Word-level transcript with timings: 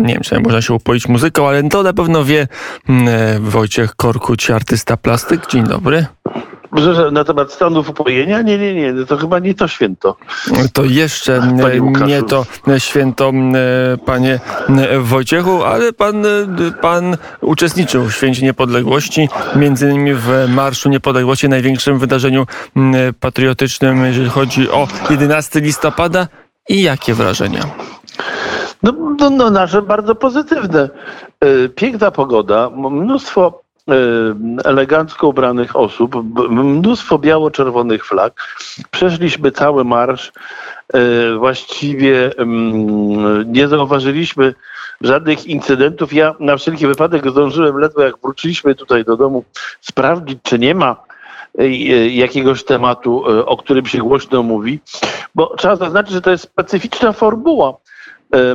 Nie 0.00 0.14
wiem, 0.14 0.22
czy 0.22 0.40
można 0.40 0.62
się 0.62 0.74
upoić 0.74 1.08
muzyką, 1.08 1.48
ale 1.48 1.68
to 1.68 1.82
na 1.82 1.92
pewno 1.92 2.24
wie 2.24 2.48
mm, 2.88 3.08
e, 3.08 3.40
Wojciech 3.40 3.96
Korkuć, 3.96 4.50
artysta 4.50 4.96
plastyk. 4.96 5.46
Dzień 5.46 5.64
dobry. 5.64 6.06
Że 6.76 7.10
na 7.10 7.24
temat 7.24 7.52
stanów 7.52 7.90
upojenia? 7.90 8.42
Nie, 8.42 8.58
nie, 8.58 8.74
nie, 8.74 9.06
to 9.06 9.16
chyba 9.16 9.38
nie 9.38 9.54
to 9.54 9.68
święto. 9.68 10.16
To 10.72 10.84
jeszcze 10.84 11.40
nie 12.06 12.22
to 12.22 12.46
święto, 12.78 13.32
panie 14.06 14.40
Wojciechu, 14.98 15.64
ale 15.64 15.92
pan, 15.92 16.24
pan 16.82 17.16
uczestniczył 17.40 18.04
w 18.04 18.12
Święcie 18.12 18.42
Niepodległości, 18.42 19.28
między 19.56 19.90
innymi 19.90 20.14
w 20.14 20.28
Marszu 20.48 20.88
Niepodległości, 20.88 21.48
największym 21.48 21.98
wydarzeniu 21.98 22.46
patriotycznym, 23.20 24.04
jeżeli 24.04 24.28
chodzi 24.28 24.70
o 24.70 24.88
11 25.10 25.60
listopada. 25.60 26.28
I 26.68 26.82
jakie 26.82 27.14
wrażenia? 27.14 27.60
No, 28.86 28.92
no, 29.18 29.30
no 29.30 29.50
nasze 29.50 29.82
bardzo 29.82 30.14
pozytywne. 30.14 30.88
E, 31.40 31.68
piękna 31.68 32.10
pogoda, 32.10 32.70
mnóstwo 32.70 33.62
e, 33.88 33.92
elegancko 34.64 35.28
ubranych 35.28 35.76
osób, 35.76 36.16
mnóstwo 36.50 37.18
biało-czerwonych 37.18 38.06
flag. 38.06 38.32
Przeszliśmy 38.90 39.50
cały 39.50 39.84
marsz. 39.84 40.32
E, 40.94 41.34
właściwie 41.38 42.30
nie 43.46 43.68
zauważyliśmy 43.68 44.54
żadnych 45.00 45.46
incydentów. 45.46 46.12
Ja 46.12 46.34
na 46.40 46.56
wszelki 46.56 46.86
wypadek 46.86 47.30
zdążyłem 47.30 47.78
ledwo 47.78 48.02
jak 48.02 48.14
wróciliśmy 48.22 48.74
tutaj 48.74 49.04
do 49.04 49.16
domu 49.16 49.44
sprawdzić, 49.80 50.38
czy 50.42 50.58
nie 50.58 50.74
ma 50.74 50.96
jakiegoś 52.10 52.64
tematu, 52.64 53.24
o 53.46 53.56
którym 53.56 53.86
się 53.86 53.98
głośno 53.98 54.42
mówi, 54.42 54.80
bo 55.34 55.56
trzeba 55.56 55.76
zaznaczyć, 55.76 56.12
że 56.12 56.20
to 56.20 56.30
jest 56.30 56.44
specyficzna 56.44 57.12
formuła 57.12 57.74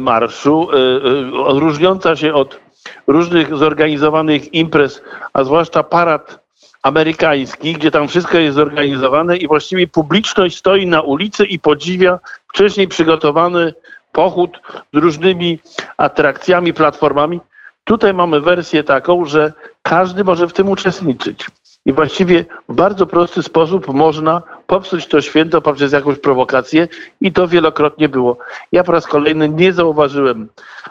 marszu, 0.01 0.67
e, 0.71 0.75
e, 0.75 1.43
odróżniąca 1.43 2.15
się 2.15 2.33
od 2.33 2.59
różnych 3.07 3.57
zorganizowanych 3.57 4.53
imprez, 4.53 5.01
a 5.33 5.43
zwłaszcza 5.43 5.83
parad 5.83 6.39
amerykański, 6.83 7.73
gdzie 7.73 7.91
tam 7.91 8.07
wszystko 8.07 8.37
jest 8.37 8.55
zorganizowane 8.55 9.37
i 9.37 9.47
właściwie 9.47 9.87
publiczność 9.87 10.57
stoi 10.57 10.87
na 10.87 11.01
ulicy 11.01 11.45
i 11.45 11.59
podziwia 11.59 12.19
wcześniej 12.47 12.87
przygotowany 12.87 13.73
pochód 14.11 14.59
z 14.93 14.97
różnymi 14.97 15.59
atrakcjami, 15.97 16.73
platformami. 16.73 17.39
Tutaj 17.83 18.13
mamy 18.13 18.41
wersję 18.41 18.83
taką, 18.83 19.25
że 19.25 19.53
każdy 19.81 20.23
może 20.23 20.47
w 20.47 20.53
tym 20.53 20.69
uczestniczyć. 20.69 21.45
I 21.85 21.93
właściwie 21.93 22.45
w 22.69 22.75
bardzo 22.75 23.05
prosty 23.05 23.43
sposób 23.43 23.87
można 23.93 24.41
popsuć 24.67 25.07
to 25.07 25.21
święto 25.21 25.61
poprzez 25.61 25.91
jakąś 25.91 26.19
prowokację 26.19 26.87
i 27.21 27.31
to 27.31 27.47
wielokrotnie 27.47 28.09
było. 28.09 28.37
Ja 28.71 28.83
po 28.83 28.91
raz 28.91 29.07
kolejny 29.07 29.49
nie 29.49 29.73
zauważyłem 29.73 30.47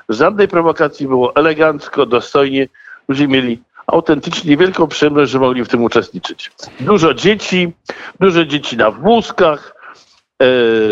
żadnej 0.08 0.48
prowokacji, 0.48 1.08
było 1.08 1.36
elegancko, 1.36 2.06
dostojnie. 2.06 2.68
Ludzie 3.08 3.28
mieli 3.28 3.62
autentycznie 3.86 4.56
wielką 4.56 4.86
przyjemność, 4.86 5.30
że 5.30 5.38
mogli 5.38 5.64
w 5.64 5.68
tym 5.68 5.82
uczestniczyć. 5.84 6.52
Dużo 6.80 7.14
dzieci, 7.14 7.72
dużo 8.20 8.44
dzieci 8.44 8.76
na 8.76 8.90
wózkach, 8.90 9.79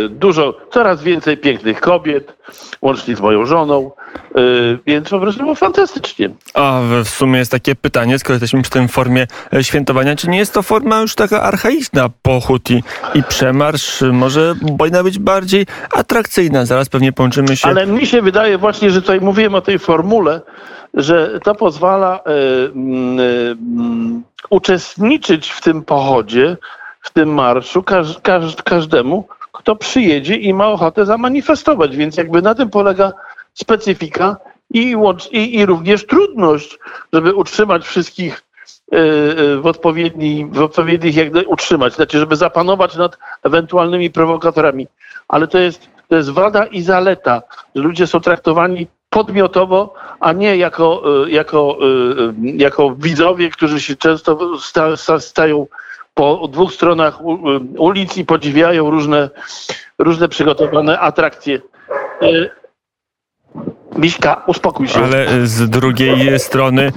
dużo, 0.08 0.54
coraz 0.70 1.02
więcej 1.02 1.36
pięknych 1.36 1.80
kobiet, 1.80 2.36
łącznie 2.82 3.16
z 3.16 3.20
moją 3.20 3.46
żoną. 3.46 3.90
Y, 4.36 4.78
więc 4.86 5.08
po 5.08 5.20
prostu 5.20 5.42
było 5.42 5.54
fantastycznie. 5.54 6.30
A 6.54 6.80
w 7.04 7.08
sumie 7.08 7.38
jest 7.38 7.50
takie 7.50 7.74
pytanie, 7.74 8.18
skoro 8.18 8.34
jesteśmy 8.34 8.62
przy 8.62 8.70
tym 8.70 8.88
formie 8.88 9.26
e, 9.52 9.64
świętowania, 9.64 10.16
czy 10.16 10.30
nie 10.30 10.38
jest 10.38 10.54
to 10.54 10.62
forma 10.62 11.00
już 11.00 11.14
taka 11.14 11.42
archaiczna, 11.42 12.08
pochód 12.22 12.70
i, 12.70 12.82
i 13.14 13.22
przemarsz? 13.22 14.02
Może 14.12 14.54
powinna 14.78 15.02
być 15.02 15.18
bardziej 15.18 15.66
atrakcyjna. 15.94 16.66
Zaraz 16.66 16.88
pewnie 16.88 17.12
połączymy 17.12 17.56
się. 17.56 17.68
Ale 17.68 17.86
mi 17.86 18.06
się 18.06 18.22
wydaje 18.22 18.58
właśnie, 18.58 18.90
że 18.90 19.02
tutaj 19.02 19.20
mówiłem 19.20 19.54
o 19.54 19.60
tej 19.60 19.78
formule, 19.78 20.40
że 20.94 21.40
to 21.44 21.54
pozwala 21.54 22.20
y, 22.20 22.30
y, 23.22 23.56
uczestniczyć 24.50 25.50
w 25.50 25.60
tym 25.60 25.82
pochodzie, 25.82 26.56
w 27.00 27.10
tym 27.10 27.34
marszu 27.34 27.82
każ, 27.82 28.18
każ, 28.22 28.56
każdemu, 28.62 29.28
kto 29.68 29.76
przyjedzie 29.76 30.36
i 30.36 30.54
ma 30.54 30.68
ochotę 30.68 31.06
zamanifestować. 31.06 31.96
Więc 31.96 32.16
jakby 32.16 32.42
na 32.42 32.54
tym 32.54 32.70
polega 32.70 33.12
specyfika 33.54 34.36
i, 34.70 34.96
i, 35.30 35.56
i 35.56 35.66
również 35.66 36.06
trudność, 36.06 36.78
żeby 37.12 37.34
utrzymać 37.34 37.84
wszystkich 37.84 38.42
e, 38.92 38.96
e, 38.96 39.56
w, 39.56 39.66
odpowiedni, 39.66 40.46
w 40.52 40.62
odpowiednich, 40.62 41.16
jak 41.16 41.32
utrzymać, 41.46 41.94
znaczy, 41.94 42.18
żeby 42.18 42.36
zapanować 42.36 42.96
nad 42.96 43.18
ewentualnymi 43.42 44.10
prowokatorami. 44.10 44.86
Ale 45.28 45.46
to 45.46 45.58
jest, 45.58 45.88
to 46.08 46.16
jest 46.16 46.30
wada 46.30 46.66
i 46.66 46.82
zaleta, 46.82 47.42
że 47.74 47.82
ludzie 47.82 48.06
są 48.06 48.20
traktowani 48.20 48.86
podmiotowo, 49.10 49.94
a 50.20 50.32
nie 50.32 50.56
jako, 50.56 51.02
e, 51.26 51.30
jako, 51.30 51.78
jako 52.42 52.94
widzowie, 52.94 53.50
którzy 53.50 53.80
się 53.80 53.96
często 53.96 54.58
stają 55.18 55.66
po 56.18 56.48
dwóch 56.48 56.72
stronach 56.72 57.20
ulic 57.78 58.16
i 58.16 58.24
podziwiają 58.24 58.90
różne, 58.90 59.30
różne 59.98 60.28
przygotowane 60.28 60.98
atrakcje. 61.00 61.60
Miśka, 63.98 64.42
uspokój 64.46 64.88
się. 64.88 65.04
Ale 65.04 65.46
z 65.46 65.70
drugiej 65.70 66.40
strony 66.40 66.92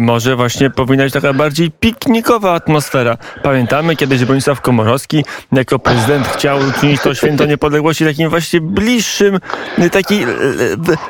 może 0.00 0.36
właśnie 0.36 0.70
powinna 0.70 1.04
być 1.04 1.12
taka 1.12 1.32
bardziej 1.32 1.70
piknikowa 1.70 2.52
atmosfera. 2.52 3.16
Pamiętamy 3.42 3.96
kiedyś 3.96 4.24
Bronisław 4.24 4.60
Komorowski 4.60 5.24
jako 5.52 5.78
prezydent 5.78 6.26
chciał 6.28 6.58
uczynić 6.58 7.02
to 7.02 7.14
święto 7.14 7.46
niepodległości 7.46 8.04
takim 8.04 8.30
właśnie 8.30 8.60
bliższym, 8.60 9.40
takiej 9.92 10.26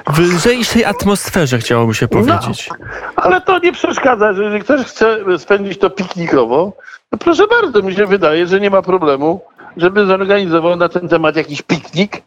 w 0.06 0.19
lżejszej 0.19 0.84
atmosferze 0.84 1.59
chciałoby 1.59 1.94
się 1.94 2.09
powiedzieć. 2.09 2.69
No, 2.71 2.77
ale 3.17 3.41
to 3.41 3.59
nie 3.59 3.73
przeszkadza, 3.73 4.33
że 4.33 4.44
jeżeli 4.44 4.62
ktoś 4.62 4.81
chce 4.87 5.19
spędzić 5.39 5.78
to 5.78 5.91
piknikowo, 5.91 6.73
to 7.11 7.19
proszę 7.19 7.43
bardzo, 7.47 7.83
mi 7.83 7.94
się 7.94 8.06
wydaje, 8.06 8.47
że 8.47 8.61
nie 8.61 8.71
ma 8.71 8.83
problemu, 8.83 9.41
żeby 9.77 10.06
zorganizował 10.06 10.77
na 10.77 10.89
ten 10.89 11.09
temat 11.09 11.37
jakiś 11.37 11.62
piknik 11.62 12.23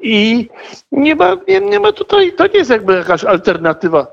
i 0.00 0.48
nie 0.92 1.14
ma, 1.14 1.36
nie, 1.48 1.60
nie 1.60 1.80
ma 1.80 1.92
tutaj, 1.92 2.32
to 2.32 2.46
nie 2.46 2.58
jest 2.58 2.70
jakby 2.70 2.94
jakaś 2.94 3.24
alternatywa, 3.24 4.06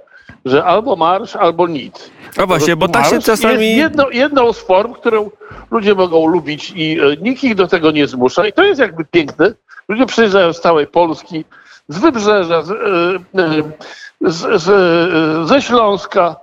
że 0.45 0.63
albo 0.63 0.95
marsz, 0.95 1.35
albo 1.35 1.67
nic. 1.67 2.11
No 2.37 2.47
właśnie, 2.47 2.75
bo 2.75 2.87
tak 2.87 3.05
się 3.05 3.19
czasami... 3.19 3.65
Jest 3.65 3.77
jedno, 3.77 4.09
jedną 4.09 4.53
z 4.53 4.59
form, 4.59 4.93
którą 4.93 5.29
ludzie 5.71 5.95
mogą 5.95 6.25
lubić 6.25 6.73
i 6.75 6.99
e, 6.99 7.17
nikt 7.21 7.43
ich 7.43 7.55
do 7.55 7.67
tego 7.67 7.91
nie 7.91 8.07
zmusza 8.07 8.47
i 8.47 8.53
to 8.53 8.63
jest 8.63 8.79
jakby 8.79 9.05
piękne. 9.05 9.53
Ludzie 9.87 10.05
przyjeżdżają 10.05 10.53
z 10.53 10.61
całej 10.61 10.87
Polski, 10.87 11.45
z 11.87 11.99
Wybrzeża, 11.99 12.61
z, 12.61 12.71
e, 12.71 12.75
e, 13.41 13.63
z, 14.21 14.61
z, 14.61 15.47
ze 15.49 15.61
Śląska, 15.61 16.35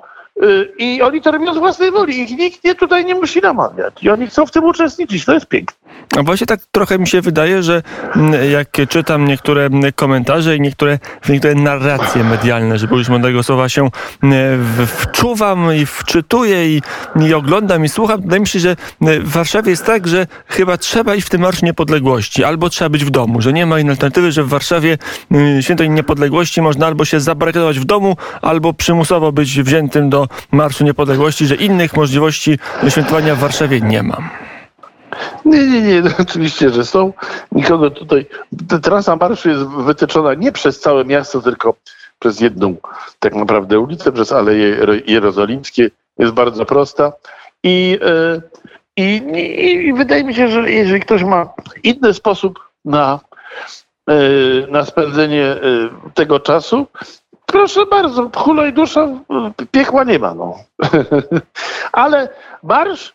I 0.79 1.03
oni 1.03 1.23
to 1.23 1.31
robią 1.31 1.55
z 1.55 1.59
własnej 1.59 1.91
woli. 1.91 2.21
Ich 2.21 2.31
nikt 2.31 2.65
nie, 2.65 2.75
tutaj 2.75 3.05
nie 3.05 3.15
musi 3.15 3.41
namawiać. 3.41 4.03
I 4.03 4.11
oni 4.11 4.27
chcą 4.27 4.47
w 4.47 4.51
tym 4.51 4.65
uczestniczyć. 4.65 5.25
To 5.25 5.35
jest 5.35 5.47
piękne. 5.47 5.88
A 6.17 6.23
właśnie 6.23 6.47
tak 6.47 6.61
trochę 6.73 6.99
mi 6.99 7.07
się 7.07 7.21
wydaje, 7.21 7.63
że 7.63 7.83
mm, 8.17 8.51
jak 8.51 8.69
czytam 8.89 9.29
niektóre 9.29 9.67
mm, 9.67 9.93
komentarze 9.93 10.57
i 10.57 10.61
niektóre, 10.61 10.99
niektóre 11.29 11.55
narracje 11.55 12.25
medialne, 12.25 12.79
żeby 12.79 12.95
użyć 12.95 13.09
mądrego 13.09 13.43
słowa, 13.43 13.69
się 13.69 13.89
mm, 14.23 14.87
wczuwam 14.87 15.75
i 15.75 15.87
wczytuję 15.87 16.77
i, 16.77 16.83
i 17.27 17.35
oglądam 17.35 17.85
i 17.85 17.89
słucham, 17.89 18.21
wydaje 18.21 18.41
mi 18.41 18.47
się, 18.47 18.59
że 18.59 18.77
w 19.01 19.31
Warszawie 19.33 19.71
jest 19.71 19.87
tak, 19.87 20.09
że 20.09 20.27
chyba 20.47 20.77
trzeba 20.77 21.15
iść 21.15 21.27
w 21.27 21.31
tym 21.31 21.41
Marsz 21.41 21.63
Niepodległości, 21.63 22.45
albo 22.45 22.71
trzeba 22.71 22.89
być 22.89 23.05
w 23.05 23.11
domu, 23.11 23.41
że 23.41 23.53
nie 23.53 23.67
ma 23.67 23.81
innej 23.81 23.91
alternatywy, 23.91 24.33
że 24.33 24.45
w 24.45 24.49
Warszawie 24.49 24.99
święto 25.61 25.85
Niepodległości 25.85 26.63
można 26.63 26.87
albo 26.87 27.05
się 27.05 27.21
zabarykadować 27.21 27.79
w 27.79 27.85
domu, 27.85 28.17
albo 28.43 28.73
przymusowo 28.73 29.33
być 29.33 29.63
wziętym 29.63 30.11
do 30.11 30.29
Marszu 30.53 30.85
Niepodległości, 30.85 31.47
że 31.47 31.55
innych 31.55 31.97
możliwości 31.97 32.59
świętowania 32.89 33.35
w 33.35 33.39
Warszawie 33.39 33.81
nie 33.81 34.03
ma. 34.03 34.49
Nie, 35.45 35.67
nie, 35.67 35.83
nie, 35.83 36.03
oczywiście, 36.23 36.71
że 36.71 36.85
są. 36.85 37.13
Nikogo 37.53 37.91
tutaj. 37.91 38.27
Trasa 38.83 39.17
marszu 39.17 39.49
jest 39.49 39.65
wytyczona 39.65 40.35
nie 40.35 40.53
przez 40.53 40.81
całe 40.81 41.05
miasto, 41.05 41.43
tylko 41.43 41.75
przez 42.19 42.41
jedną 42.41 42.77
tak 43.19 43.35
naprawdę 43.35 43.79
ulicę, 43.79 44.13
przez 44.13 44.33
Aleje 44.33 44.77
Jerozolimskie. 45.07 45.91
Jest 46.19 46.33
bardzo 46.33 46.67
prosta. 46.67 47.13
I, 47.63 47.99
e, 48.03 48.41
i, 48.97 49.17
i, 49.35 49.87
i 49.87 49.93
wydaje 49.93 50.25
mi 50.25 50.35
się, 50.35 50.49
że 50.49 50.71
jeżeli 50.71 51.01
ktoś 51.01 51.25
ma 51.25 51.53
inny 51.83 52.15
sposób 52.15 52.59
na, 52.85 53.21
e, 54.11 54.17
na 54.71 54.85
spędzenie 54.85 55.45
e, 55.45 55.59
tego 56.15 56.41
czasu, 56.41 56.87
Proszę 57.53 57.87
bardzo, 57.87 58.31
hulaj 58.37 58.73
dusza, 58.73 59.09
piekła 59.71 60.05
nie 60.05 60.19
ma. 60.19 60.35
No. 60.35 60.59
Ale 61.93 62.29
marsz 62.63 63.15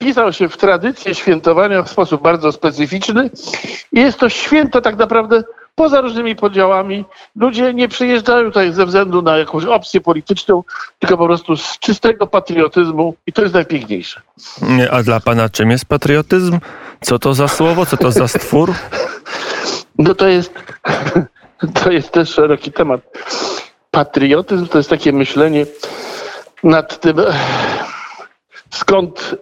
wpisał 0.00 0.32
się 0.32 0.48
w 0.48 0.56
tradycję 0.56 1.14
świętowania 1.14 1.82
w 1.82 1.90
sposób 1.90 2.22
bardzo 2.22 2.52
specyficzny. 2.52 3.30
Jest 3.92 4.18
to 4.18 4.28
święto 4.28 4.80
tak 4.80 4.96
naprawdę 4.96 5.42
poza 5.74 6.00
różnymi 6.00 6.36
podziałami. 6.36 7.04
Ludzie 7.36 7.74
nie 7.74 7.88
przyjeżdżają 7.88 8.44
tutaj 8.44 8.72
ze 8.72 8.86
względu 8.86 9.22
na 9.22 9.36
jakąś 9.36 9.64
opcję 9.64 10.00
polityczną, 10.00 10.64
tylko 10.98 11.16
po 11.16 11.26
prostu 11.26 11.56
z 11.56 11.78
czystego 11.78 12.26
patriotyzmu 12.26 13.14
i 13.26 13.32
to 13.32 13.42
jest 13.42 13.54
najpiękniejsze. 13.54 14.20
A 14.90 15.02
dla 15.02 15.20
pana 15.20 15.48
czym 15.48 15.70
jest 15.70 15.84
patriotyzm? 15.84 16.58
Co 17.00 17.18
to 17.18 17.34
za 17.34 17.48
słowo? 17.48 17.86
Co 17.86 17.96
to 17.96 18.10
za 18.10 18.28
stwór? 18.28 18.72
No 19.98 20.14
to 20.14 20.28
jest 20.28 20.54
to 21.82 21.90
jest 21.90 22.10
też 22.10 22.30
szeroki 22.30 22.72
temat. 22.72 23.00
Patriotyzm 23.90 24.66
to 24.66 24.78
jest 24.78 24.90
takie 24.90 25.12
myślenie 25.12 25.66
nad 26.62 27.00
tym, 27.00 27.16
skąd 28.70 29.36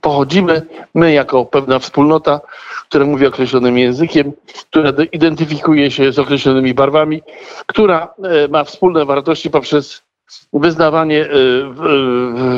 pochodzimy, 0.00 0.62
my 0.94 1.12
jako 1.12 1.44
pewna 1.44 1.78
wspólnota, 1.78 2.40
która 2.88 3.04
mówi 3.04 3.26
określonym 3.26 3.78
językiem, 3.78 4.32
która 4.70 4.92
identyfikuje 5.12 5.90
się 5.90 6.12
z 6.12 6.18
określonymi 6.18 6.74
barwami, 6.74 7.22
która 7.66 8.14
ma 8.50 8.64
wspólne 8.64 9.04
wartości 9.04 9.50
poprzez 9.50 10.02
wyznawanie 10.52 11.28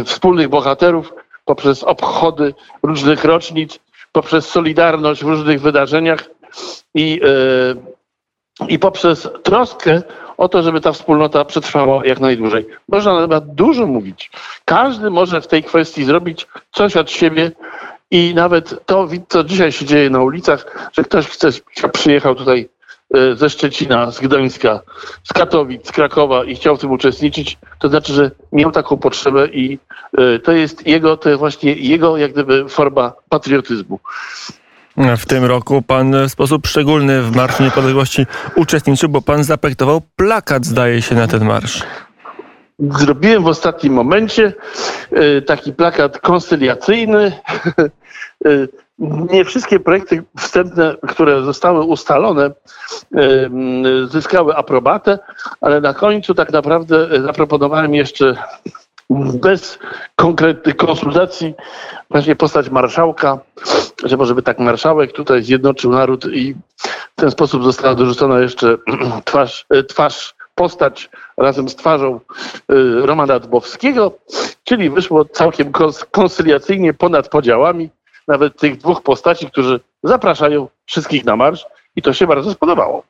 wspólnych 0.05 0.49
bohaterów, 0.49 1.13
poprzez 1.45 1.85
obchody 1.85 2.55
różnych 2.83 3.25
rocznic, 3.25 3.79
poprzez 4.13 4.49
solidarność 4.49 5.25
w 5.25 5.29
różnych 5.29 5.61
wydarzeniach 5.61 6.25
i, 6.95 7.21
i 8.69 8.79
poprzez 8.79 9.29
troskę 9.43 10.03
o 10.39 10.49
to, 10.49 10.63
żeby 10.63 10.81
ta 10.81 10.93
wspólnota 10.93 11.45
przetrwała 11.45 12.07
jak 12.07 12.21
najdłużej. 12.21 12.67
Można 12.89 13.15
na 13.15 13.21
temat 13.21 13.55
dużo 13.55 13.87
mówić. 13.87 14.31
Każdy 14.65 15.11
może 15.11 15.41
w 15.41 15.47
tej 15.47 15.63
kwestii 15.63 16.05
zrobić 16.05 16.47
coś 16.73 16.97
od 16.97 17.11
siebie 17.11 17.53
i 18.11 18.35
nawet 18.35 18.87
to, 18.87 19.09
co 19.29 19.45
dzisiaj 19.45 19.73
się 19.73 19.85
dzieje 19.85 20.11
na 20.11 20.23
ulicach, 20.23 20.91
że 20.93 21.03
ktoś 21.03 21.27
chce, 21.27 21.49
przyjechał 21.93 22.35
tutaj 22.35 22.69
e, 23.15 23.37
ze 23.37 23.51
Szczecina, 23.51 24.11
z 24.11 24.21
Gdańska, 24.21 24.81
z 25.25 25.33
Katowic, 25.33 25.89
z 25.89 25.93
Krakowa 25.93 26.45
i 26.45 26.55
chciał 26.55 26.77
w 26.77 26.81
tym 26.81 26.91
uczestniczyć, 26.91 27.59
to 27.79 27.89
znaczy, 27.89 28.13
że 28.13 28.31
miał 28.53 28.73
taką 28.73 28.97
potrzebę 28.97 29.49
i 29.49 29.79
e, 30.19 30.39
to 30.39 30.53
jest 30.53 30.87
jego, 30.87 31.17
to 31.17 31.29
jest 31.29 31.39
właśnie 31.39 31.73
jego 31.73 32.17
jak 32.17 32.33
gdyby 32.33 32.69
forma 32.69 33.13
patriotyzmu. 33.29 33.99
W 35.17 35.27
tym 35.27 35.45
roku 35.45 35.83
pan 35.83 36.29
w 36.29 36.31
sposób 36.31 36.67
szczególny 36.67 37.23
w 37.23 37.37
Marszu 37.37 37.63
Niepodległości 37.63 38.27
uczestniczył, 38.57 39.09
bo 39.09 39.23
pan 39.23 39.45
zaprojektował 39.45 40.01
plakat, 40.17 40.67
zdaje 40.67 41.03
się, 41.03 41.15
na 41.15 41.27
ten 41.27 41.45
marsz. 41.45 41.83
Zrobiłem 42.79 43.43
w 43.43 43.47
ostatnim 43.47 43.93
momencie 43.93 44.53
e, 45.13 45.43
taki 45.43 45.73
plakat 45.73 46.21
konstyliacyjny. 46.21 47.33
E, 48.45 48.51
nie 49.33 49.45
wszystkie 49.45 49.81
projekty 49.81 50.23
wstępne, 50.39 50.97
które 51.09 51.43
zostały 51.43 51.85
ustalone, 51.85 52.45
e, 52.45 52.53
zyskały 54.11 54.57
aprobatę, 54.57 55.19
ale 55.61 55.81
na 55.81 55.95
końcu 55.95 56.35
tak 56.35 56.53
naprawdę 56.53 57.23
zaproponowałem 57.23 57.95
jeszcze 57.95 58.37
bez 59.11 59.79
konkretnych 60.17 60.77
konsultacji 60.77 61.55
właśnie 62.11 62.37
postać 62.37 62.71
marszałka, 62.71 63.39
że 64.05 64.17
może 64.17 64.35
by 64.35 64.43
tak 64.43 64.59
marszałek 64.59 65.13
tutaj 65.13 65.43
zjednoczył 65.43 65.93
naród 65.93 66.25
i 66.33 66.55
w 67.17 67.21
ten 67.21 67.31
sposób 67.31 67.65
została 67.65 67.95
dorzucona 67.95 68.41
jeszcze 68.41 68.77
twarz, 69.25 69.67
e, 69.71 69.85
twarz 69.85 70.35
postać 70.55 71.11
razem 71.37 71.69
z 71.69 71.77
twarzą 71.77 72.15
e, 72.15 72.75
Romana 73.07 73.39
Dbowskiego, 73.39 74.13
czyli 74.65 74.91
wyszło 74.91 75.25
całkiem 75.25 75.73
konsyliacyjnie 76.11 76.95
ponad 76.95 77.29
podziałami 77.29 77.91
nawet 78.29 78.57
tych 78.57 78.77
dwóch 78.77 79.03
postaci, 79.03 79.47
którzy 79.47 79.81
zapraszają 80.03 80.69
wszystkich 80.87 81.25
na 81.25 81.37
marsz 81.37 81.67
i 81.97 82.03
to 82.03 82.13
się 82.13 82.27
bardzo 82.27 82.53
spodobało. 82.53 83.03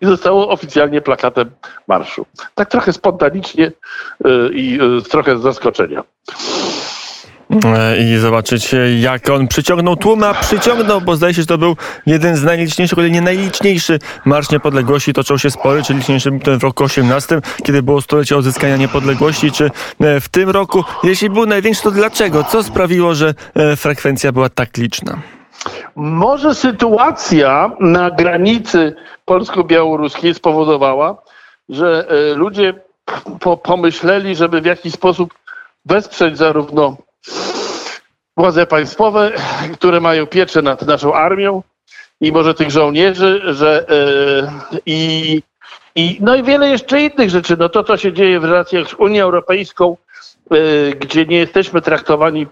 I 0.00 0.06
zostało 0.06 0.48
oficjalnie 0.48 1.00
plakatem 1.00 1.50
marszu. 1.88 2.26
Tak 2.54 2.70
trochę 2.70 2.92
spontanicznie 2.92 3.66
y, 3.66 4.50
i 4.52 4.78
y, 4.98 5.02
trochę 5.02 5.38
z 5.38 5.42
zaskoczenia. 5.42 6.02
E, 7.64 7.98
I 7.98 8.16
zobaczyć, 8.18 8.74
jak 9.00 9.30
on 9.30 9.48
przyciągnął 9.48 9.96
tłumy, 9.96 10.26
a 10.26 10.34
przyciągnął, 10.34 11.00
bo 11.00 11.16
zdaje 11.16 11.34
się, 11.34 11.42
że 11.42 11.46
to 11.46 11.58
był 11.58 11.76
jeden 12.06 12.36
z 12.36 12.42
najliczniejszych, 12.42 12.98
ale 12.98 13.10
nie 13.10 13.20
najliczniejszy 13.20 13.98
Marsz 14.24 14.50
Niepodległości. 14.50 15.12
Toczył 15.12 15.38
się 15.38 15.50
spory, 15.50 15.82
czy 15.82 15.94
liczniejszy 15.94 16.30
ten 16.44 16.58
w 16.58 16.62
roku 16.62 16.84
18, 16.84 17.40
kiedy 17.64 17.82
było 17.82 18.00
stulecie 18.00 18.36
odzyskania 18.36 18.76
niepodległości, 18.76 19.52
czy 19.52 19.70
e, 20.00 20.20
w 20.20 20.28
tym 20.28 20.50
roku. 20.50 20.84
Jeśli 21.02 21.30
był 21.30 21.46
największy, 21.46 21.82
to 21.82 21.90
dlaczego? 21.90 22.44
Co 22.44 22.62
sprawiło, 22.62 23.14
że 23.14 23.34
e, 23.54 23.76
frekwencja 23.76 24.32
była 24.32 24.48
tak 24.48 24.76
liczna? 24.76 25.18
Może 25.96 26.54
sytuacja 26.54 27.70
na 27.80 28.10
granicy 28.10 28.94
polsko-białoruskiej 29.24 30.34
spowodowała, 30.34 31.22
że 31.68 32.06
e, 32.08 32.34
ludzie 32.34 32.74
pomyśleli, 33.62 34.36
żeby 34.36 34.60
w 34.60 34.64
jakiś 34.64 34.92
sposób 34.92 35.34
wesprzeć 35.84 36.38
zarówno 36.38 36.96
władze 38.36 38.66
państwowe, 38.66 39.32
które 39.72 40.00
mają 40.00 40.26
pieczę 40.26 40.62
nad 40.62 40.86
naszą 40.86 41.14
armią 41.14 41.62
i 42.20 42.32
może 42.32 42.54
tych 42.54 42.70
żołnierzy, 42.70 43.42
że 43.44 43.86
yy, 44.72 44.80
i, 44.86 45.42
i 45.94 46.18
no 46.20 46.36
i 46.36 46.42
wiele 46.42 46.68
jeszcze 46.68 47.00
innych 47.00 47.30
rzeczy. 47.30 47.56
No 47.58 47.68
to, 47.68 47.84
co 47.84 47.96
się 47.96 48.12
dzieje 48.12 48.40
w 48.40 48.44
relacjach 48.44 48.88
z 48.88 48.94
Unią 48.94 49.24
Europejską, 49.24 49.96
gdzie 51.00 51.26
nie 51.26 51.36
jesteśmy 51.36 51.82
traktowani 51.82 52.46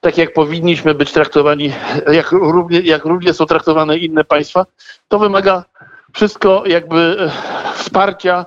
tak 0.00 0.18
jak 0.18 0.32
powinniśmy 0.32 0.94
być 0.94 1.12
traktowani, 1.12 1.72
jak 2.12 2.32
równie, 2.32 2.80
jak 2.80 3.04
równie 3.04 3.32
są 3.32 3.46
traktowane 3.46 3.98
inne 3.98 4.24
państwa, 4.24 4.66
to 5.08 5.18
wymaga 5.18 5.64
wszystko 6.12 6.62
jakby 6.66 7.16
e, 7.18 7.30
wsparcia 7.74 8.46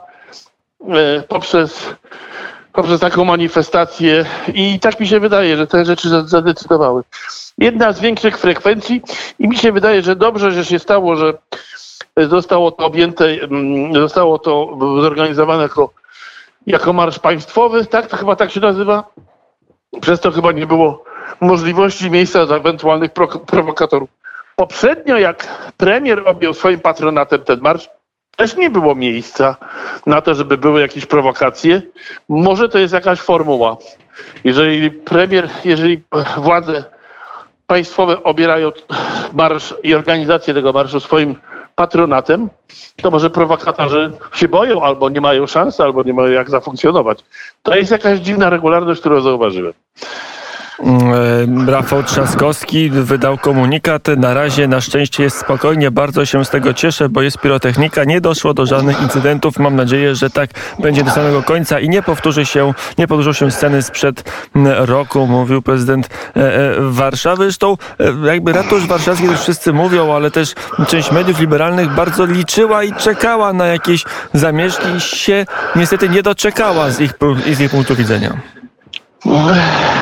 e, 0.90 1.22
poprzez, 1.22 1.96
poprzez 2.74 3.02
taką 3.02 3.26
manifestację 3.26 4.26
i 4.54 4.80
tak 4.80 5.00
mi 5.00 5.08
się 5.08 5.20
wydaje, 5.20 5.58
że 5.58 5.68
te 5.68 5.86
rzeczy 5.86 6.10
zadecydowały. 6.26 7.04
Jedna 7.58 7.92
z 7.92 8.00
większych 8.00 8.38
frekwencji 8.38 9.02
i 9.40 9.48
mi 9.48 9.58
się 9.58 9.72
wydaje, 9.72 10.02
że 10.02 10.16
dobrze, 10.16 10.52
że 10.52 10.66
się 10.66 10.80
stało, 10.80 11.16
że 11.16 11.34
zostało 12.30 12.72
to 12.72 12.86
objęte, 12.86 13.26
mm, 13.26 13.94
zostało 13.94 14.40
to 14.40 14.78
zorganizowane 15.02 15.64
jako, 15.64 15.94
jako 16.68 16.94
marsz 16.94 17.20
państwowy, 17.20 17.86
tak? 17.86 18.08
To 18.08 18.18
chyba 18.18 18.36
tak 18.36 18.52
się 18.52 18.60
nazywa? 18.60 19.04
Przez 20.02 20.20
to 20.20 20.32
chyba 20.32 20.52
nie 20.52 20.68
było 20.68 21.04
możliwości 21.42 22.12
miejsca 22.12 22.46
dla 22.46 22.56
ewentualnych 22.58 23.12
prowokatorów. 23.48 24.10
Poprzednio, 24.56 25.18
jak 25.18 25.48
premier 25.78 26.28
objął 26.28 26.54
swoim 26.54 26.80
patronatem 26.80 27.42
ten 27.42 27.60
marsz, 27.62 27.90
też 28.36 28.56
nie 28.56 28.70
było 28.70 28.96
miejsca 28.96 29.56
na 30.06 30.22
to, 30.22 30.36
żeby 30.36 30.58
były 30.58 30.82
jakieś 30.82 31.06
prowokacje. 31.06 31.82
Może 32.30 32.70
to 32.70 32.78
jest 32.78 32.94
jakaś 32.94 33.20
formuła. 33.20 33.78
Jeżeli 34.44 34.92
premier, 34.92 35.50
jeżeli 35.66 36.04
władze 36.38 36.84
państwowe 37.68 38.24
obierają 38.24 38.72
marsz 39.34 39.76
i 39.84 39.96
organizację 39.96 40.54
tego 40.54 40.74
marszu 40.74 41.00
swoim 41.00 41.36
patronatem, 41.78 42.50
to 43.02 43.12
może 43.12 43.30
prowokatorzy 43.30 44.12
się 44.34 44.48
boją, 44.48 44.84
albo 44.84 45.10
nie 45.10 45.22
mają 45.22 45.48
szansy, 45.48 45.84
albo 45.84 46.04
nie 46.04 46.14
mają 46.14 46.30
jak 46.30 46.50
zafunkcjonować. 46.50 47.24
To 47.64 47.76
jest 47.76 47.92
jakaś 47.92 48.20
dziwna 48.20 48.50
regularność, 48.50 49.00
którą 49.00 49.22
zauważyłem. 49.22 49.74
Mm, 50.80 51.68
e, 51.68 51.72
Rafał 51.72 52.04
Trzaskowski 52.04 52.90
wydał 52.90 53.38
komunikat. 53.38 54.08
Na 54.18 54.34
razie 54.34 54.68
na 54.68 54.82
szczęście 54.82 55.24
jest 55.24 55.38
spokojnie. 55.38 55.92
Bardzo 55.92 56.26
się 56.26 56.46
z 56.46 56.50
tego 56.50 56.74
cieszę, 56.74 57.10
bo 57.10 57.22
jest 57.22 57.38
pirotechnika. 57.38 58.04
Nie 58.04 58.22
doszło 58.22 58.54
do 58.54 58.66
żadnych 58.66 59.02
incydentów. 59.02 59.60
Mam 59.60 59.76
nadzieję, 59.76 60.16
że 60.16 60.30
tak 60.30 60.50
będzie 60.80 61.04
do 61.04 61.12
samego 61.12 61.44
końca 61.44 61.80
i 61.80 61.90
nie 61.90 62.02
powtórzy 62.02 62.46
się, 62.46 62.74
nie 62.98 63.08
powtórzą 63.08 63.34
się 63.34 63.52
sceny 63.52 63.82
sprzed 63.82 64.24
mm, 64.56 64.84
roku, 64.84 65.28
mówił 65.28 65.62
prezydent 65.62 66.10
e, 66.36 66.40
e, 66.40 66.74
Warszawy. 66.80 67.44
Zresztą 67.44 67.78
jakby 68.26 68.54
ratusz 68.54 68.86
warszawski 68.86 69.26
już 69.26 69.40
wszyscy 69.40 69.74
mówią, 69.74 70.14
ale 70.14 70.32
też 70.32 70.54
część 70.88 71.12
mediów 71.12 71.40
liberalnych 71.40 71.90
bardzo 71.90 72.26
liczyła 72.26 72.84
i 72.84 72.94
czekała 72.94 73.54
na 73.54 73.68
jakieś 73.68 74.04
zamieszki 74.34 74.88
i 74.98 75.02
się 75.02 75.46
niestety 75.76 76.10
nie 76.10 76.24
doczekała 76.24 76.90
z 76.90 77.00
ich, 77.00 77.14
z 77.54 77.60
ich 77.60 77.72
punktu 77.72 77.96
widzenia. 77.96 78.38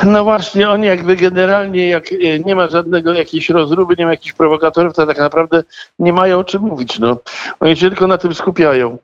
No 0.04 0.24
właśnie, 0.24 0.70
oni 0.70 0.86
jakby 0.86 1.16
generalnie, 1.16 1.88
jak 1.88 2.12
e, 2.12 2.38
nie 2.38 2.54
ma 2.54 2.68
żadnego 2.68 3.14
jakiejś 3.14 3.50
rozruby, 3.50 3.94
nie 3.98 4.04
ma 4.04 4.10
jakichś 4.10 4.32
prowokatorów, 4.32 4.94
to 4.94 5.06
tak 5.06 5.18
naprawdę 5.18 5.64
nie 5.98 6.12
mają 6.12 6.38
o 6.38 6.44
czym 6.44 6.62
mówić. 6.62 6.98
No. 6.98 7.16
Oni 7.60 7.76
się 7.76 7.88
tylko 7.88 8.06
na 8.06 8.18
tym 8.18 8.34
skupiają. 8.34 8.98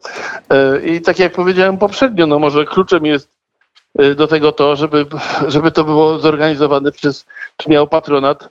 E, 0.51 0.87
I 0.87 1.01
tak 1.01 1.19
jak 1.19 1.33
powiedziałem 1.33 1.79
poprzednio, 1.79 2.27
no 2.27 2.39
może 2.39 2.65
kluczem 2.65 3.07
jest 3.07 3.29
e, 3.99 4.15
do 4.15 4.27
tego 4.27 4.53
to, 4.53 4.77
żeby, 4.77 5.07
żeby 5.49 5.71
to 5.71 5.85
było 5.85 6.19
zorganizowane 6.19 6.93
przez, 6.93 7.27
czy 7.57 7.71
miał 7.71 7.89
patronat 7.89 8.49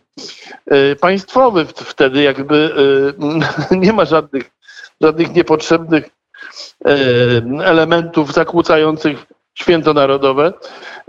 państwowy. 1.01 1.65
Wtedy 1.65 2.21
jakby 2.21 2.75
nie 3.71 3.93
ma 3.93 4.05
żadnych, 4.05 4.51
żadnych 5.01 5.33
niepotrzebnych 5.33 6.09
elementów 7.63 8.33
zakłócających 8.33 9.25
święto 9.53 9.93
narodowe, 9.93 10.53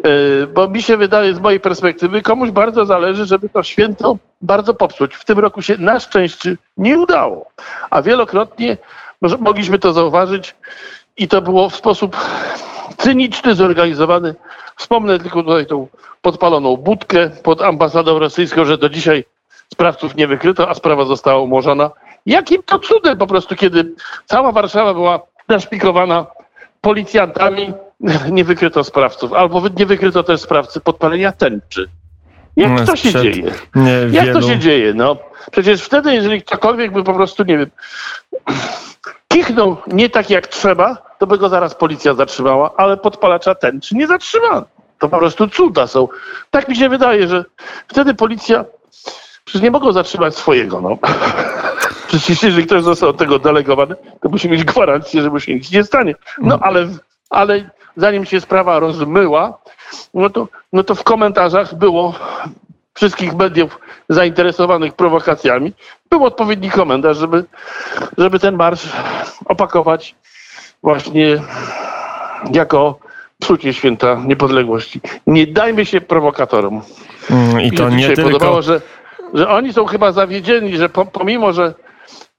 e, 0.05 0.47
bo 0.47 0.69
mi 0.69 0.83
się 0.83 0.97
wydaje 0.97 1.35
z 1.35 1.41
mojej 1.41 1.61
perspektywy, 1.61 2.23
komuś 2.23 2.51
bardzo 2.51 2.87
zależy, 2.87 3.27
żeby 3.27 3.49
to 3.49 3.63
święto 3.63 4.17
bardzo 4.41 4.75
popsuć. 4.75 5.15
W 5.15 5.25
tym 5.25 5.39
roku 5.39 5.63
się 5.63 5.77
na 5.79 6.01
szczęście 6.01 6.57
nie 6.77 6.99
udało, 6.99 7.51
a 7.91 8.03
wielokrotnie 8.03 8.77
mogliśmy 9.39 9.79
to 9.79 9.93
zauważyć 9.93 10.55
i 11.17 11.29
to 11.29 11.43
było 11.43 11.71
w 11.71 11.77
sposób 11.77 12.17
cyniczny, 12.99 13.55
zorganizowany. 13.55 14.35
Wspomnę 14.77 15.19
tylko 15.19 15.43
tutaj 15.43 15.67
tą 15.67 15.89
podpaloną 16.23 16.77
budkę 16.77 17.31
pod 17.43 17.63
ambasadą 17.63 18.19
rosyjską, 18.19 18.65
że 18.65 18.79
do 18.79 18.89
dzisiaj 18.89 19.25
sprawców 19.73 20.17
nie 20.17 20.27
wykryto, 20.27 20.69
a 20.69 20.75
sprawa 20.75 21.05
została 21.05 21.43
umorzona 21.43 21.91
Jakim 22.27 22.63
to 22.63 22.79
cudem 22.79 23.19
po 23.19 23.27
prostu, 23.27 23.57
kiedy 23.57 23.95
cała 24.27 24.53
Warszawa 24.53 24.95
była 24.95 25.21
naszpikowana 25.49 26.27
policjantami, 26.81 27.73
nie 28.31 28.45
wykryto 28.45 28.85
sprawców, 28.85 29.33
albo 29.33 29.63
nie 29.79 29.87
wykryto 29.87 30.23
też 30.23 30.41
sprawcy 30.41 30.81
podpalenia 30.81 31.33
tęczy. 31.33 31.89
Jak 32.57 32.71
No, 32.71 32.87
to 32.87 32.97
się 32.97 33.09
sprzed, 33.09 33.23
dzieje? 33.23 33.53
Jak 34.11 34.33
to 34.33 34.43
się 34.43 34.59
dzieje? 34.59 34.95
No, 34.95 35.17
przecież 35.51 35.83
wtedy, 35.83 36.15
jeżeli 36.15 36.43
ktokolwiek 36.43 36.93
by 36.93 37.05
po 37.05 37.15
prostu, 37.15 37.45
nie 37.45 37.59
wiem, 37.59 37.71
kichnął 39.33 39.77
nie 39.87 40.11
tak 40.11 40.31
jak 40.31 40.47
trzeba, 40.47 40.97
to 41.19 41.27
by 41.27 41.39
go 41.39 41.49
zaraz 41.49 41.75
policja 41.75 42.15
zatrzymała, 42.15 42.77
ale 42.77 42.97
podpalacza 42.97 43.55
tęczy 43.55 43.95
nie 43.95 44.07
zatrzymano. 44.07 44.65
To 44.99 45.09
po 45.09 45.19
prostu 45.19 45.49
cuda 45.49 45.87
są. 45.87 46.09
Tak 46.51 46.69
mi 46.69 46.77
się 46.77 46.89
wydaje, 46.89 47.29
że 47.29 47.45
wtedy 47.89 48.15
policja 48.15 48.65
przecież 49.45 49.63
nie 49.63 49.71
mogą 49.71 49.93
zatrzymać 49.93 50.37
swojego, 50.37 50.81
no. 50.81 50.99
Przecież 52.09 52.43
jeżeli 52.43 52.67
ktoś 52.67 52.83
został 52.83 53.09
od 53.09 53.17
tego 53.17 53.39
delegowany, 53.39 53.95
to 54.21 54.29
musi 54.29 54.49
mieć 54.49 54.65
gwarancję, 54.65 55.23
że 55.23 55.31
mu 55.31 55.41
się 55.41 55.55
nic 55.55 55.73
nie 55.73 55.85
stanie. 55.85 56.15
No 56.39 56.59
ale, 56.63 56.89
ale 57.31 57.71
zanim 57.97 58.25
się 58.25 58.41
sprawa 58.41 58.79
rozmyła, 58.79 59.59
no 60.15 60.31
to, 60.31 60.49
no 60.73 60.85
to 60.85 60.95
w 60.95 61.05
komentarzach 61.05 61.75
było 61.75 62.15
wszystkich 62.95 63.35
mediów 63.35 63.79
zainteresowanych 64.09 64.93
prowokacjami, 64.93 65.73
był 66.11 66.25
odpowiedni 66.25 66.71
komentarz, 66.71 67.17
żeby, 67.17 67.45
żeby 68.19 68.39
ten 68.39 68.57
marsz 68.57 68.89
opakować 69.45 70.15
właśnie 70.83 71.43
jako 72.53 72.99
psucie 73.41 73.75
święta 73.75 74.23
niepodległości. 74.27 75.01
Nie 75.27 75.47
dajmy 75.47 75.87
się 75.87 76.01
prowokatorom. 76.01 76.83
Mm, 77.31 77.61
I 77.61 77.73
to 77.73 77.91
się 77.91 77.97
nie 77.97 78.07
tylko... 78.07 78.23
podobało, 78.23 78.63
że, 78.63 78.81
że 79.35 79.49
oni 79.49 79.73
są 79.73 79.87
chyba 79.87 80.13
zawiedzieni, 80.13 80.77
że 80.77 80.89
po, 80.89 81.05
pomimo, 81.07 81.53
że 81.53 81.75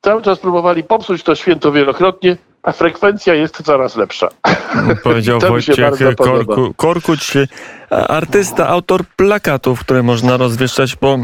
cały 0.02 0.22
czas 0.22 0.40
próbowali 0.40 0.84
popsuć 0.84 1.24
to 1.24 1.36
święto 1.36 1.72
wielokrotnie, 1.72 2.38
a 2.64 2.72
frekwencja 2.72 3.34
jest 3.34 3.64
coraz 3.64 3.96
lepsza. 3.96 4.30
Powiedział 5.04 5.40
Wojciech. 5.50 5.76
Korku, 6.18 6.74
Korkuć, 6.78 7.34
artysta, 7.90 8.68
autor 8.68 9.06
plakatów, 9.16 9.80
które 9.80 10.04
można 10.04 10.38
rozwieszczać 10.38 10.96
po... 10.96 11.20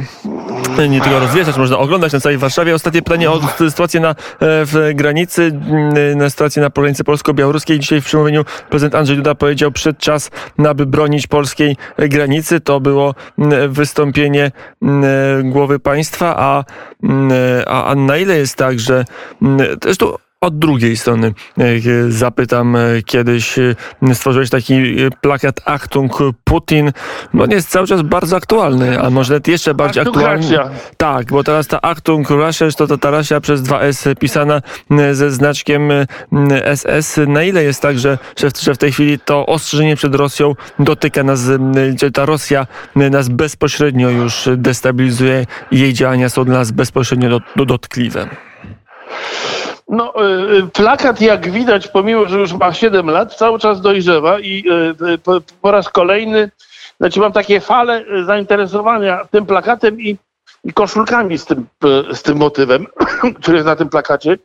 Nie 0.89 1.01
tylko 1.01 1.19
rozwieszać, 1.19 1.57
można 1.57 1.77
oglądać 1.77 2.13
na 2.13 2.19
całej 2.19 2.37
Warszawie. 2.37 2.75
Ostatnie 2.75 3.01
pytanie 3.01 3.31
o 3.31 3.41
sytuację 3.69 3.99
na, 3.99 4.09
e, 4.09 4.15
w 4.39 4.91
granicy, 4.95 5.41
mm, 5.41 6.17
na 6.17 6.29
sytuację 6.29 6.61
na 6.61 6.69
granicy 6.69 7.03
polsko-białoruskiej. 7.03 7.79
Dzisiaj 7.79 8.01
w 8.01 8.05
przemówieniu 8.05 8.45
prezydent 8.69 8.95
Andrzej 8.95 9.17
Duda 9.17 9.35
powiedział, 9.35 9.71
przyszedł 9.71 9.99
czas, 9.99 10.31
aby 10.67 10.85
bronić 10.85 11.27
polskiej 11.27 11.77
granicy. 11.97 12.59
To 12.59 12.79
było 12.79 13.15
mm, 13.37 13.73
wystąpienie 13.73 14.51
mm, 14.81 15.51
głowy 15.51 15.79
państwa, 15.79 16.35
a, 16.37 16.63
a, 17.65 17.85
a 17.85 17.95
na 17.95 18.17
ile 18.17 18.37
jest 18.37 18.55
tak, 18.55 18.79
że 18.79 19.05
zresztą 19.83 20.15
od 20.41 20.59
drugiej 20.59 20.97
strony 20.97 21.33
e, 21.57 22.11
zapytam 22.11 22.75
e, 22.75 22.79
kiedyś, 23.05 23.59
e, 23.59 23.75
stworzyłeś 24.13 24.49
taki 24.49 24.95
plakat 25.21 25.61
Achtung 25.65 26.17
Putin. 26.43 26.91
No 27.33 27.43
on 27.43 27.51
jest 27.51 27.69
cały 27.69 27.87
czas 27.87 28.01
bardzo 28.01 28.35
aktualny, 28.35 29.01
a 29.01 29.09
może 29.09 29.33
nawet 29.33 29.47
jeszcze 29.47 29.73
bardziej 29.73 30.01
Achtung 30.01 30.17
aktualny. 30.17 30.41
Russia. 30.41 30.69
Tak, 30.97 31.25
bo 31.27 31.43
teraz 31.43 31.67
ta 31.67 31.81
Achtung 31.81 32.29
Russia, 32.29 32.65
to 32.77 32.87
ta, 32.87 32.97
ta 32.97 33.11
Russia 33.17 33.41
przez 33.41 33.61
2S 33.61 34.15
pisana 34.15 34.61
ze 35.11 35.31
znaczkiem 35.31 35.89
SS. 36.75 37.19
Na 37.27 37.43
ile 37.43 37.63
jest 37.63 37.81
tak, 37.81 37.99
że, 37.99 38.17
że, 38.61 38.73
w, 38.73 38.77
tej 38.77 38.91
chwili 38.91 39.19
to 39.19 39.45
ostrzeżenie 39.45 39.95
przed 39.95 40.15
Rosją 40.15 40.55
dotyka 40.79 41.23
nas, 41.23 41.49
e, 41.49 41.57
że 42.01 42.11
ta 42.11 42.25
Rosja 42.25 42.67
nas 42.95 43.29
bezpośrednio 43.29 44.09
już 44.09 44.49
destabilizuje 44.57 45.45
i 45.71 45.79
jej 45.79 45.93
działania 45.93 46.29
są 46.29 46.45
dla 46.45 46.55
nas 46.55 46.71
bezpośrednio 46.71 47.29
dot, 47.29 47.43
do- 47.55 47.65
dotkliwe. 47.65 48.27
No, 49.89 50.13
y, 50.15 50.57
y, 50.57 50.67
plakat, 50.67 51.21
jak 51.21 51.51
widać, 51.51 51.87
pomimo, 51.87 52.25
że 52.25 52.39
już 52.39 52.53
ma 52.53 52.73
7 52.73 53.09
lat, 53.09 53.35
cały 53.35 53.59
czas 53.59 53.81
dojrzewa 53.81 54.39
i 54.39 54.63
y, 55.01 55.17
po, 55.61 55.71
raz 55.71 55.89
kolejny, 55.89 56.51
znaczy 56.99 57.19
mam 57.19 57.31
takie 57.31 57.59
fale 57.59 58.05
zainteresowania 58.25 59.25
tym 59.31 59.45
plakatem 59.45 60.01
i, 60.01 60.17
i 60.63 60.73
koszulkami 60.73 61.37
z 61.37 61.45
tym, 61.45 61.67
z 62.13 62.21
tym 62.21 62.37
motywem, 62.37 62.85
który 63.41 63.57
jest 63.57 63.67
na 63.67 63.75
tym 63.75 63.89
plakacie. 63.89 64.37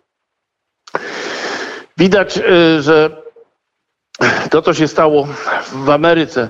Widać, 1.98 2.40
że 2.80 3.22
to, 4.50 4.62
co 4.62 4.74
się 4.74 4.88
stało 4.88 5.28
w 5.72 5.90
Ameryce 5.90 6.48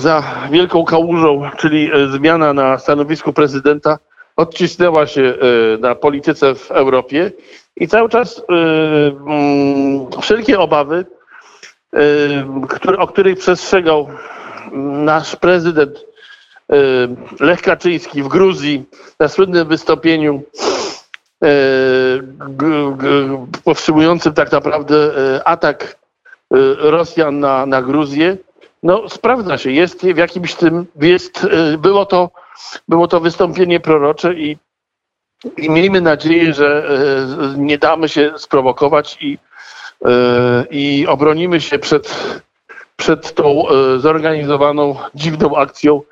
za 0.00 0.22
wielką 0.50 0.84
kałużą, 0.84 1.50
czyli 1.56 1.90
zmiana 2.10 2.52
na 2.52 2.78
stanowisku 2.78 3.32
prezydenta, 3.32 3.98
odcisnęła 4.38 5.06
się 5.06 5.20
y, 5.20 5.78
na 5.80 5.94
polityce 5.94 6.54
w 6.54 6.70
Europie 6.70 7.32
i 7.76 7.88
cały 7.88 8.08
czas 8.08 8.38
y, 8.38 8.42
mm, 8.50 10.06
wszelkie 10.22 10.60
obawy, 10.60 11.06
które, 12.68 12.98
o 12.98 13.06
których 13.06 13.38
przestrzegał 13.38 14.08
nasz 15.04 15.36
prezydent 15.36 16.04
Lech 17.40 17.62
Kaczyński 17.62 18.22
w 18.22 18.28
Gruzji 18.28 18.84
na 19.20 19.28
słynnym 19.28 19.68
wystąpieniu 19.68 20.42
powstrzymującym 23.64 24.32
tak 24.32 24.52
naprawdę 24.52 25.10
atak 25.44 25.96
Rosjan 26.78 27.40
na, 27.40 27.66
na 27.66 27.82
Gruzję, 27.82 28.36
no 28.82 29.08
sprawdza 29.08 29.58
się, 29.58 29.70
jest 29.70 30.02
w 30.02 30.16
jakimś 30.16 30.54
tym, 30.54 30.86
jest, 31.00 31.46
było 31.78 32.06
to, 32.06 32.30
było 32.88 33.08
to 33.08 33.20
wystąpienie 33.20 33.80
prorocze 33.80 34.34
i, 34.34 34.56
i 35.56 35.70
miejmy 35.70 36.00
nadzieję, 36.00 36.54
że 36.54 36.90
y, 37.54 37.58
nie 37.58 37.78
damy 37.78 38.08
się 38.08 38.32
sprowokować 38.36 39.18
i, 39.20 39.38
y, 40.06 40.08
i 40.70 41.06
obronimy 41.06 41.60
się 41.60 41.78
przed, 41.78 42.34
przed 42.96 43.34
tą 43.34 43.70
y, 43.70 44.00
zorganizowaną, 44.00 44.96
dziwną 45.14 45.56
akcją, 45.56 46.02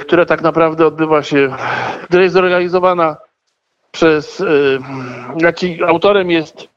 która 0.00 0.26
tak 0.26 0.42
naprawdę 0.42 0.86
odbywa 0.86 1.22
się, 1.22 1.56
która 2.04 2.22
jest 2.22 2.32
zorganizowana 2.34 3.16
przez, 3.92 4.42
znaczy 5.36 5.78
autorem 5.86 6.30
jest 6.30 6.68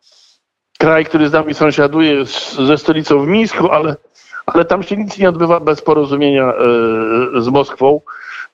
kraj, 0.81 1.05
który 1.05 1.29
z 1.29 1.31
nami 1.31 1.53
sąsiaduje 1.53 2.25
ze 2.65 2.77
stolicą 2.77 3.25
w 3.25 3.27
Mińsku, 3.27 3.71
ale, 3.71 3.95
ale 4.45 4.65
tam 4.65 4.83
się 4.83 4.97
nic 4.97 5.17
nie 5.17 5.29
odbywa 5.29 5.59
bez 5.59 5.81
porozumienia 5.81 6.53
e, 6.53 7.41
z 7.41 7.47
Moskwą. 7.47 8.01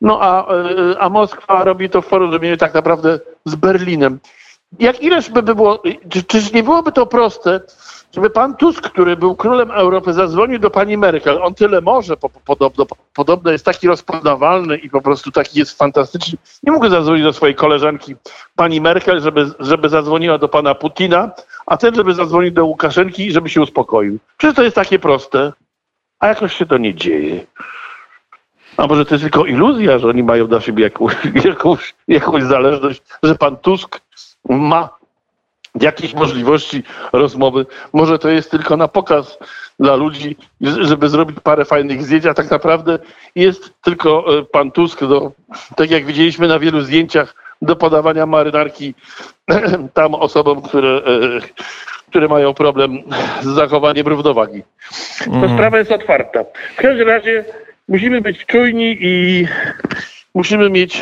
No 0.01 0.21
a, 0.21 0.53
e, 0.53 0.99
a 0.99 1.09
Moskwa 1.09 1.63
robi 1.63 1.89
to 1.89 2.01
w 2.01 2.07
porozumieniu 2.07 2.57
tak 2.57 2.73
naprawdę 2.73 3.19
z 3.45 3.55
Berlinem. 3.55 4.19
Jak 4.79 5.01
ileż 5.01 5.29
by 5.29 5.43
było, 5.43 5.83
czy, 6.09 6.23
czyż 6.23 6.53
nie 6.53 6.63
byłoby 6.63 6.91
to 6.91 7.05
proste, 7.05 7.61
żeby 8.13 8.29
pan 8.29 8.55
Tusk, 8.55 8.89
który 8.89 9.17
był 9.17 9.35
królem 9.35 9.71
Europy, 9.71 10.13
zadzwonił 10.13 10.59
do 10.59 10.69
pani 10.69 10.97
Merkel. 10.97 11.43
On 11.43 11.53
tyle 11.53 11.81
może, 11.81 12.17
po, 12.17 12.29
po, 12.29 12.39
podobno, 12.39 12.85
po, 12.85 12.95
podobno 13.13 13.51
jest 13.51 13.65
taki 13.65 13.87
rozpoznawalny 13.87 14.77
i 14.77 14.89
po 14.89 15.01
prostu 15.01 15.31
taki 15.31 15.59
jest 15.59 15.77
fantastyczny. 15.77 16.37
Nie 16.63 16.71
mógł 16.71 16.89
zadzwonić 16.89 17.23
do 17.23 17.33
swojej 17.33 17.55
koleżanki 17.55 18.15
pani 18.55 18.81
Merkel, 18.81 19.21
żeby, 19.21 19.51
żeby 19.59 19.89
zadzwoniła 19.89 20.37
do 20.37 20.47
pana 20.47 20.75
Putina, 20.75 21.31
a 21.65 21.77
ten, 21.77 21.95
żeby 21.95 22.13
zadzwonić 22.13 22.53
do 22.53 22.65
Łukaszenki, 22.65 23.31
żeby 23.31 23.49
się 23.49 23.61
uspokoił. 23.61 24.19
Przecież 24.37 24.55
to 24.55 24.63
jest 24.63 24.75
takie 24.75 24.99
proste, 24.99 25.53
a 26.19 26.27
jakoś 26.27 26.53
się 26.53 26.65
to 26.65 26.77
nie 26.77 26.95
dzieje. 26.95 27.45
A 28.77 28.87
może 28.87 29.05
to 29.05 29.15
jest 29.15 29.23
tylko 29.23 29.45
iluzja, 29.45 29.99
że 29.99 30.07
oni 30.07 30.23
mają 30.23 30.47
na 30.47 30.61
siebie 30.61 30.83
jakąś, 30.83 31.15
jakąś, 31.49 31.95
jakąś 32.07 32.43
zależność, 32.43 33.01
że 33.23 33.35
pan 33.35 33.57
Tusk 33.57 34.01
ma 34.49 34.97
jakieś 35.81 36.13
możliwości 36.13 36.83
rozmowy. 37.13 37.65
Może 37.93 38.19
to 38.19 38.29
jest 38.29 38.51
tylko 38.51 38.77
na 38.77 38.87
pokaz 38.87 39.37
dla 39.79 39.95
ludzi, 39.95 40.35
żeby 40.61 41.09
zrobić 41.09 41.37
parę 41.43 41.65
fajnych 41.65 42.03
zdjęć, 42.03 42.25
a 42.25 42.33
tak 42.33 42.51
naprawdę 42.51 42.99
jest 43.35 43.73
tylko 43.81 44.39
e, 44.39 44.43
pan 44.43 44.71
Tusk, 44.71 44.99
do, 44.99 45.31
tak 45.75 45.91
jak 45.91 46.05
widzieliśmy 46.05 46.47
na 46.47 46.59
wielu 46.59 46.81
zdjęciach, 46.81 47.35
do 47.61 47.75
podawania 47.75 48.25
marynarki 48.25 48.93
tam 49.93 50.15
osobom, 50.15 50.61
które, 50.61 50.89
e, 50.89 51.01
które 52.09 52.27
mają 52.27 52.53
problem 52.53 52.97
z 53.41 53.47
zachowaniem 53.47 54.07
równowagi. 54.07 54.63
To 55.41 55.49
sprawa 55.53 55.77
jest 55.77 55.91
otwarta. 55.91 56.43
W 56.73 56.81
każdym 56.81 57.07
razie 57.07 57.45
musimy 57.87 58.21
być 58.21 58.45
czujni 58.45 58.97
i 58.99 59.47
musimy 60.33 60.69
mieć 60.69 61.01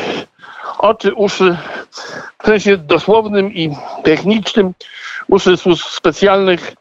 oczy, 0.78 1.14
uszy 1.14 1.56
w 2.42 2.46
sensie 2.46 2.76
dosłownym 2.76 3.52
i 3.52 3.76
technicznym, 4.04 4.72
uszy 5.28 5.56
służb 5.56 5.84
specjalnych, 5.84 6.74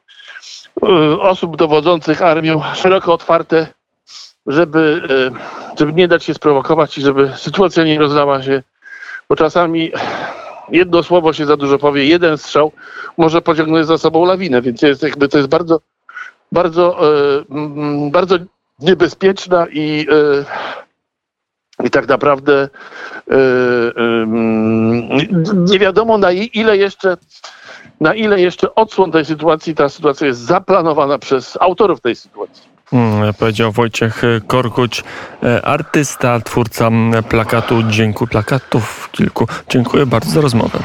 y, 0.83 1.21
osób 1.21 1.57
dowodzących 1.57 2.21
armią 2.21 2.61
szeroko 2.75 3.13
otwarte, 3.13 3.67
żeby, 4.47 5.01
y, 5.75 5.79
żeby 5.79 5.93
nie 5.93 6.07
dać 6.07 6.23
się 6.23 6.33
sprowokować 6.33 6.97
i 6.97 7.01
żeby 7.01 7.31
sytuacja 7.35 7.83
nie 7.83 7.99
rozlała 7.99 8.43
się, 8.43 8.63
bo 9.29 9.35
czasami 9.35 9.91
jedno 10.69 11.03
słowo 11.03 11.33
się 11.33 11.45
za 11.45 11.57
dużo 11.57 11.77
powie, 11.77 12.05
jeden 12.05 12.37
strzał 12.37 12.71
może 13.17 13.41
pociągnąć 13.41 13.87
za 13.87 13.97
sobą 13.97 14.25
lawinę, 14.25 14.61
więc 14.61 14.81
jest 14.81 15.03
jakby 15.03 15.27
to 15.27 15.37
jest 15.37 15.49
bardzo, 15.49 15.79
bardzo, 16.51 16.99
mm, 17.49 18.11
bardzo 18.11 18.37
niebezpieczna 18.79 19.67
i, 19.71 20.07
y, 21.79 21.85
I 21.85 21.89
tak 21.89 22.07
naprawdę 22.07 22.69
yy, 23.27 23.37
yy, 25.17 25.55
nie 25.55 25.79
wiadomo 25.79 26.17
na 26.17 26.31
ile 26.31 26.77
jeszcze 26.77 27.17
na 28.01 28.13
ile 28.13 28.41
jeszcze 28.41 28.75
odsłon 28.75 29.11
tej 29.11 29.25
sytuacji, 29.25 29.75
ta 29.75 29.89
sytuacja 29.89 30.27
jest 30.27 30.39
zaplanowana 30.39 31.19
przez 31.19 31.57
autorów 31.61 32.01
tej 32.01 32.15
sytuacji. 32.15 32.63
Hmm, 32.85 33.33
powiedział 33.33 33.71
Wojciech 33.71 34.21
Korkuć, 34.47 35.03
e, 35.43 35.65
artysta, 35.65 36.39
twórca 36.39 36.89
plakatu, 37.29 37.83
dziękuję, 37.83 38.27
plakatów 38.27 39.09
kilku. 39.11 39.47
Dziękuję 39.69 40.05
bardzo 40.05 40.31
za 40.31 40.41
rozmowę. 40.41 40.79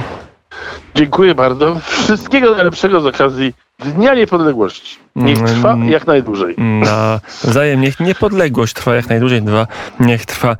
Dziękuję 0.94 1.34
bardzo. 1.34 1.80
Wszystkiego 1.84 2.54
najlepszego 2.54 3.00
z 3.00 3.06
okazji 3.06 3.54
Dnia 3.78 4.14
Niepodległości. 4.14 4.98
Niech 5.16 5.38
trwa 5.38 5.76
jak 5.88 6.06
najdłużej. 6.06 6.54
Na 6.58 7.20
wzajem 7.44 7.80
niech 7.80 8.00
niepodległość 8.00 8.74
trwa 8.74 8.94
jak 8.94 9.08
najdłużej, 9.08 9.42
dwa, 9.42 9.66
niech 10.00 10.26
trwa 10.26 10.56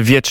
wiecznie. 0.00 0.22